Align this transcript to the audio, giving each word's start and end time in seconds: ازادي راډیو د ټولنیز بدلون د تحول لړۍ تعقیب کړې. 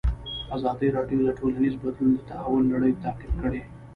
ازادي 0.55 0.87
راډیو 0.97 1.19
د 1.23 1.29
ټولنیز 1.39 1.73
بدلون 1.83 2.11
د 2.15 2.19
تحول 2.29 2.63
لړۍ 2.73 2.93
تعقیب 3.03 3.33
کړې. 3.41 3.61